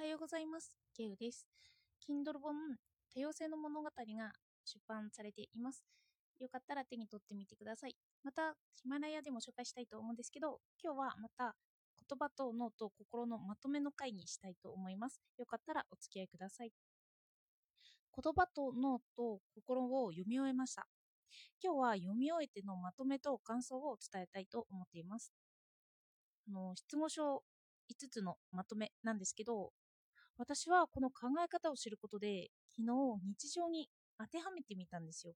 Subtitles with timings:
[0.00, 0.74] はようございます。
[0.96, 1.46] ケウです。
[2.08, 2.54] Kindle 本
[3.12, 3.92] 多様性の物語が
[4.64, 5.84] 出版されています。
[6.38, 7.94] よかったら手に取ってみてください。
[8.24, 11.54] また、ヒマラヤでも紹介したいと思うんですけど、今日はまた
[12.08, 15.20] 言葉と脳と心のまとめの回にしたいと思います。
[15.36, 16.72] よかったらお付き合いください。
[18.16, 20.86] 言葉と脳と心を読み終えました。
[21.62, 25.30] 今日は読み終えてのまとめと感想を伝えたいと思っています。
[26.48, 27.42] あの失語書
[27.90, 29.72] 5つのまとめなんですけど、
[30.40, 32.88] 私はこの考え方を知ることで、昨日
[33.26, 35.34] 日常に当てはめてみたんですよ。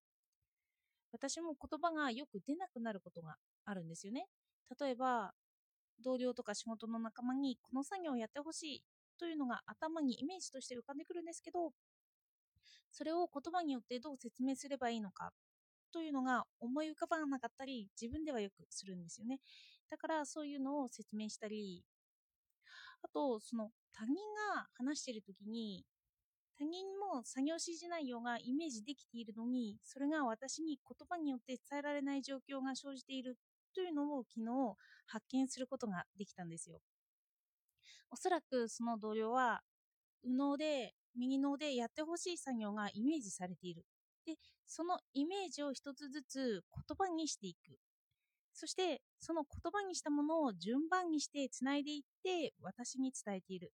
[1.12, 3.36] 私も言葉がよく出なくなることが
[3.66, 4.24] あるんですよね。
[4.80, 5.32] 例えば、
[6.02, 8.82] 同僚とか仕事の仲間にこの作業をやってほしい
[9.18, 11.72] というのが頭にイメージとして浮かんでくるんですけど、
[12.90, 15.32] それを言葉によってどう説明すればいいのか
[15.92, 19.40] というのが思い浮かばなかったり、自分ではよくするんですよね。
[19.90, 21.84] だからそういうのを説明したり、
[23.04, 24.14] あと、その他人
[24.56, 25.84] が話してるときに、
[26.58, 33.38] 他人も作業指示内容がイメージできているのに、それが私に言葉によって伝えられない状況が生じている
[33.74, 36.80] というのを昨日発見することができたんですよ。
[38.10, 39.62] おそらくその同僚は、
[40.22, 43.84] 右脳で、右脳でやってほしい作業がイメージされている。
[44.26, 44.36] で、
[44.66, 47.78] そのイメージを一つずつ言葉にしていく。
[48.54, 53.72] そして、その言葉にしたものを順番にしてつないでいって私に伝えている。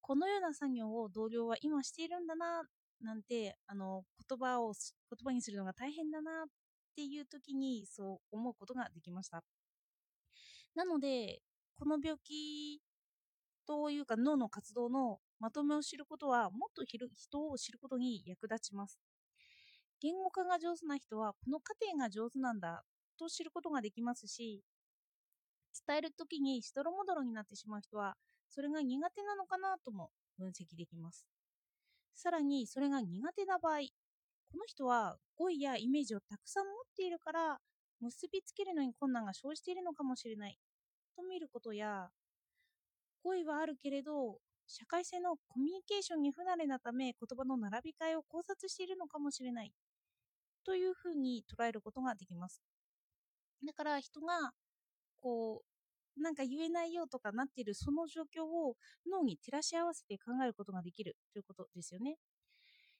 [0.00, 2.62] このような作業を同僚は今しているんだな、
[3.02, 6.46] なんて、あの、言葉を、言葉にするのが大変だなっ
[6.96, 9.44] ていう時にそう思うことができました。
[10.74, 11.42] なので、
[11.78, 12.80] この病気
[13.66, 18.98] というか脳の活動のまとめを知ることはもっと人を知ることに役立ちます。
[20.00, 22.82] 言語化が上手な人はこの過程が上手なんだ
[23.18, 24.62] と知ることができますし、
[25.86, 28.16] 伝えるときにしどろもどろになってしまう人は、
[28.48, 31.26] それが苦手なのかなとも分析できます。
[32.14, 33.80] さらに、それが苦手な場合、
[34.52, 37.58] この人は語彙やイメージをたくさん持っているから、
[38.00, 40.58] 結びつけるのに困難が生じているのかもしれない
[41.16, 42.10] と見ることや、
[43.22, 49.72] 語彙はあるけれど、社会性のコミュニケーションに不慣れなため言葉の並び替えを考察しているのかもしれない
[50.64, 52.62] というふうに捉えることができます。
[53.66, 54.52] だから人が
[55.20, 55.62] こ
[56.16, 58.74] うなんか言えないよとかなっているその状況を
[59.10, 62.16] 脳に照らし合わせて考えることができるということですよね。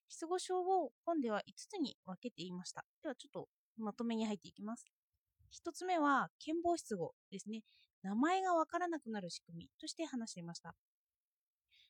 [0.08, 2.84] 失語症を本では5つに分けていました。
[3.02, 4.86] ではちょっとまとめに入っていきます。
[5.52, 7.62] 1つ目は健忘失語ですね。
[8.02, 10.74] 名前がわからなくなる仕組みとして話していました。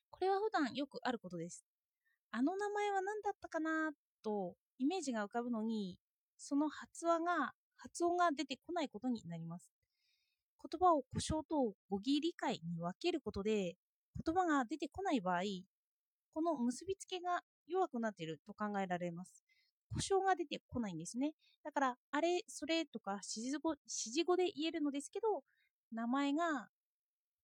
[0.09, 1.65] これは普段よくあることです。
[2.31, 3.91] あの名前は何だったかな
[4.23, 5.97] とイメージが浮かぶのに、
[6.37, 9.71] その発話が発音が出てこないことになります。
[10.61, 13.75] 言葉を故障と語義理解に分けることで、
[14.25, 15.41] 言葉が出てこない場合、
[16.33, 19.43] この結びつけが弱くなっていると考えられます。
[19.93, 21.33] 故障が出てこないんですね。
[21.63, 25.43] だから、あれ、それとか指示語指示語で言えるのですけど、
[25.91, 26.69] 名前が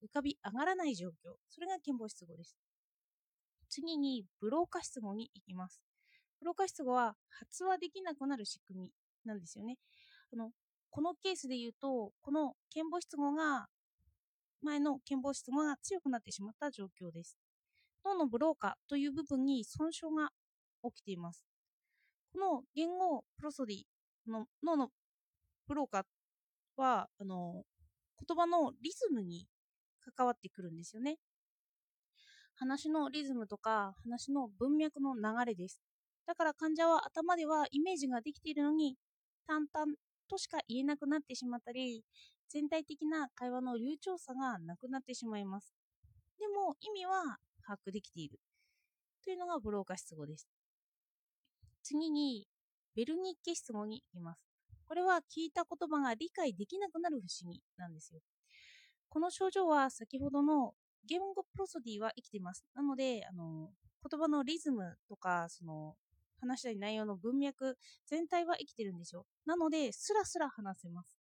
[0.03, 1.35] 浮かび上がらない状況。
[1.49, 2.55] それが健忘失語です。
[3.69, 5.81] 次に、ブローカ失語に行きます。
[6.39, 8.91] ブローカ失語は発話できなくなる仕組み
[9.25, 9.77] なんですよね。
[10.35, 10.51] あの
[10.89, 13.67] このケースで言うと、この健忘失語が、
[14.61, 17.37] 前の健忘失語が強くなってしまった状況です。
[18.05, 20.29] 脳のブローカという部分に損傷が
[20.83, 21.43] 起きています。
[22.33, 23.83] この言語プロソディ
[24.27, 24.89] の脳の
[25.67, 26.05] ブローカ
[26.77, 27.63] は、あの、
[28.25, 29.47] 言葉のリズムに
[30.15, 31.17] 関わってくるんですよね。
[32.53, 35.81] 話のリズムとか話の文脈の流れです。
[36.25, 38.95] だから患者は頭ではイメージができているのに
[39.45, 39.95] 淡々
[40.29, 42.03] としか言えなくなってしまったり
[42.49, 45.73] 全体的な会話の流暢さがなくなってしまいます。
[46.39, 48.39] でも意味は把握できている。
[49.23, 50.47] というのがブローカ失語です。
[51.83, 52.47] 次に
[52.95, 54.41] ベルニッケ失語に行きます。
[54.87, 58.21] これは聞いた言葉が理解できなくなる不思議なんですよ。
[59.09, 60.73] この症状は先ほどの
[61.07, 62.65] 言語プロソディは生きています。
[62.75, 63.69] なのであの
[64.07, 65.95] 言葉のリズムとかその
[66.47, 67.77] 話したい内容の文脈
[68.07, 69.25] 全体は生きてるんですよ。
[69.45, 71.17] なので、スラスラ話せます。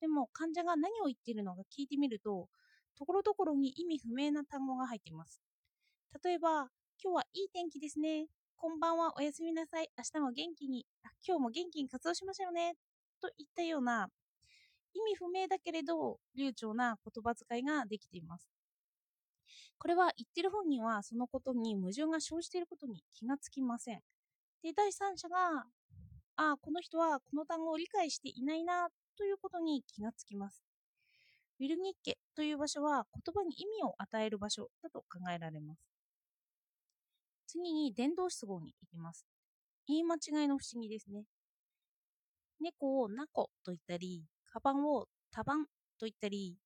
[0.00, 2.48] でも、患者が何を言っているのか聞いてみると、
[2.96, 5.40] ところどころに意味不明な単語が入っています。
[6.24, 6.70] 例えば、
[7.02, 8.26] 今日はいい天気ですね。
[8.56, 9.88] こんばんは、おやすみなさい。
[9.96, 12.74] 明日も元気に、あ今日も元気に活動しましょうね。
[13.20, 14.08] といったような、
[14.94, 18.48] 意味不明だけれど、流暢な言葉遣いができています。
[19.78, 24.00] これは言ってる本人はそのことに矛盾が生じていることに気がつきません。
[24.62, 25.66] で、第三者が、
[26.36, 30.64] ああ、この人はこの単語を理解していないなということに気がつきます。
[31.60, 35.80] ウィルニッケという場所は言葉に意味を与える場所だと考えられます。
[37.48, 39.26] 次に伝導出語に行きます。
[39.88, 41.24] 言い間違いの不思議ですね。
[42.60, 45.64] 猫をナコと言ったり、カバンをタバン
[45.98, 46.56] と言ったり、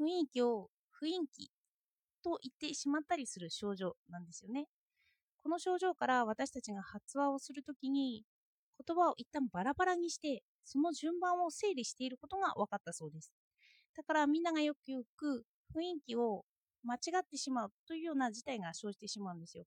[0.00, 1.50] 雰囲気を雰囲気
[2.22, 4.66] と言ってしまったりする症状なんですよね。
[5.42, 8.24] この症状から私たちが発話をするときに
[8.86, 13.32] 言葉を一旦バラバラにしてその順番を整理していることが分かったそうです。
[13.96, 15.44] だからみんながよくよく
[15.74, 16.44] 雰囲気を
[16.84, 19.64] 間違ってしまうというような事態が生じてしまうんですよ。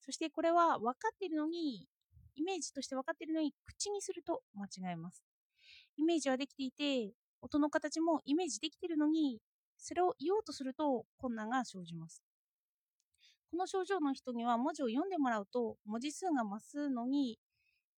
[0.00, 1.86] そしてこれは分かっているのに、
[2.34, 5.24] イメージとして分かっているのに口にすると間違えます。
[5.96, 9.40] イメージはできていて、音の形もイメージできているのに、
[9.78, 12.22] それを言おうとすると困難が生じます。
[13.50, 17.38] この症状の人には文字を読んでもらうと文字数が増すのに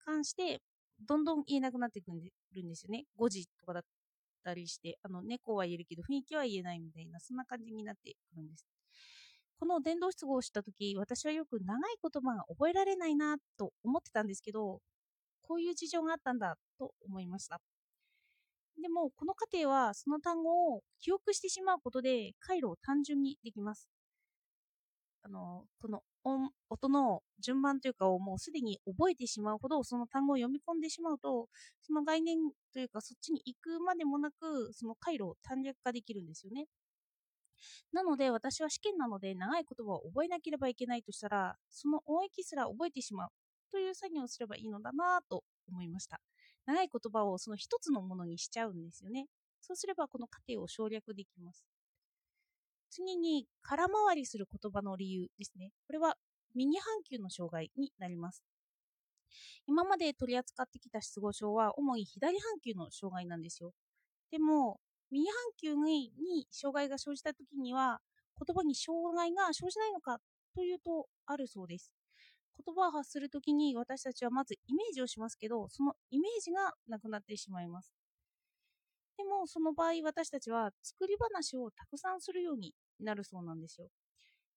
[0.04, 0.60] 関して
[1.06, 3.04] どんどん言えなくなってくるんですよね。
[3.18, 3.82] 5時とかだっ
[4.44, 8.66] たりして、あの猫は言えるけど雰囲気は言えないみたいな、そんな感じになってくるんです。
[9.58, 14.80] この伝導出語をした時私はよく長い言葉が覚えられないなと思ってたんですけど、
[15.42, 17.60] こういう事情があったんだと思いました。
[18.80, 23.88] でも、この過程はその単語を記憶してしまうことで回路を単純にできます。
[25.22, 31.48] あの、この音音の順番というかをもうすでに覚えてしまうほどその単語を読み込んでしまうと
[31.82, 32.36] その概念
[32.74, 36.66] というかそっちに行くまでもなくその回路を短略化できるんですよね。
[37.92, 43.28] なので私は試験なので長い言葉を覚えなければいけないとしたらその音域すら覚えてしまう
[43.70, 46.20] という作業をすればいいのだなと思いました。
[46.66, 49.26] 長い言葉をその一つのものにしちゃうんですよね。
[49.60, 51.64] そうすればこの過程を省略できます。
[52.90, 55.70] 次に空回りする言葉の理由ですね。
[55.86, 56.16] これは
[56.54, 58.42] 右半球の障害になります。
[59.66, 63.72] 今まで取り扱ってきた失語症は主に左半球の障害なんですよ。
[64.30, 66.12] でも、右半球に
[66.50, 68.00] 障害が生じた時には
[68.36, 70.18] 言葉に障害が生じないのか
[70.54, 71.92] というとあるそうです。
[72.64, 77.99] 言葉を発するときに私たちはまずイメージをしますけど、そのイメージがなくなってしまいます。
[79.20, 83.88] でもその場合私たちは作り話をたくさんするようになるそうなんですよ。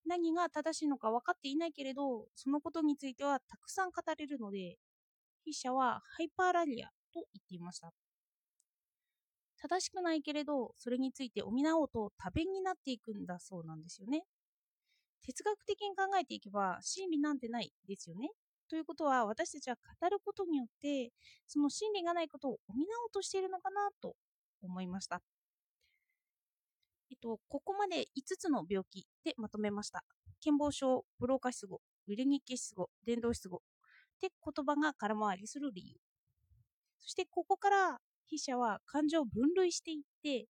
[0.05, 4.77] 何が正しいのか分かっていないけれど、そのことについてはたくさん語れるので、
[5.43, 7.91] 筆者はハイパーラリアと言っていました。
[9.57, 14.23] 正しくないけれど、それについて補おうと多弁になっていくんだそうなんですよね。
[15.25, 18.29] 哲学的に考えていけば真理なんてないですよね。
[18.69, 21.11] ということは私たちは語ることによって
[21.47, 24.15] その真理がないことを補おうとしているのかなと
[24.67, 25.21] 思いました。
[27.11, 30.03] えっと、ここまで5つの病気でまとめました。
[30.41, 33.61] 健忘症、ブローカ失語、ウィルニッケ失語、伝導失語
[34.21, 35.97] で言葉が空回りする理由。
[36.99, 37.99] そしてここから
[38.29, 40.47] 筆者は感情を分類していって、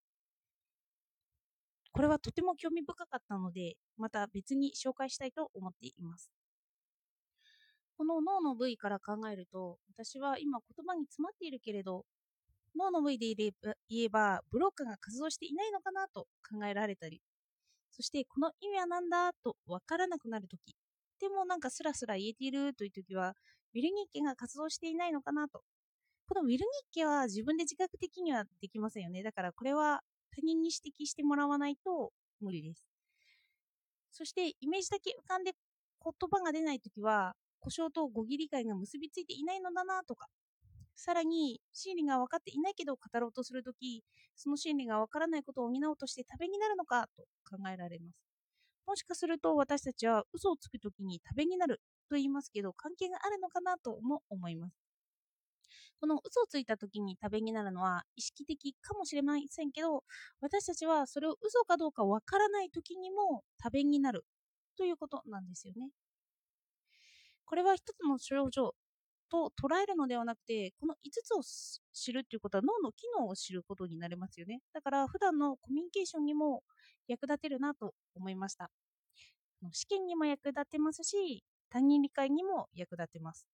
[1.92, 6.32] これはとても興味深かったので、また別に紹介したいと思っています。
[7.98, 12.06] この脳の部位から考えると、私は今言葉に詰まっているけれど、
[12.78, 17.22] 脳の部位で言えば、ブロッカーが活動していないのかなと考えられたり、
[17.92, 19.32] そしてこの意味は何だ？
[19.44, 20.76] とわからなくなるとき、
[21.20, 23.36] でもなんかスラスラ言えているというときは、
[23.76, 25.62] ウィルニッケが活動していないのかなと。
[26.28, 29.24] このウィルニッケは自分で自覚的にはできませんよね。
[29.24, 30.02] だからこれは
[30.36, 32.88] 他人に指摘してもらわないと無理です。
[34.12, 35.52] そしてイメージだけ浮かんで
[36.04, 40.28] 言葉が出ないときは、故障と語義理解が結びついていないのだなとか、
[40.96, 44.04] さらに心理が分かっていないけど語ろうとするとき、
[44.36, 48.24] その心理が分からないことを補おうとして食べになるのかと考えられます。
[48.88, 54.76] もしかすると私たちは嘘をつくときに食べになると言いますけど、関係があるのかなとも思います。
[56.00, 60.04] この嘘をついた時に食べになるのは意識的かもしれませんけど、
[60.42, 64.26] 私たちはそれを嘘かどうかわからない時にも食べになる
[64.78, 65.92] ということなんですよね。
[67.46, 68.76] これは一つの症状
[69.34, 71.42] と捉えるのではなくて、この5つを
[71.94, 74.62] 知るっていうことは脳の機能を知ることになりますよね。
[74.74, 76.64] だから普段のコミュニケーションにも
[77.08, 78.70] 役立てるなと思いました。
[79.72, 83.48] 試験にも役立てますし、他人理解にも役立てます。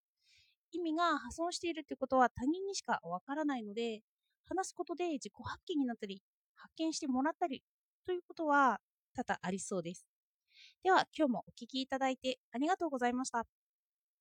[0.72, 4.02] 意味が破損しているということは他人にしかわからないので、
[4.46, 6.22] 話すことで自己発見になったり、
[6.56, 7.64] 発見してもらったり
[8.06, 8.82] ということは
[9.16, 10.06] 多々ありそうです。
[10.84, 13.59] では今日もお聴きいただいてありがとうございました。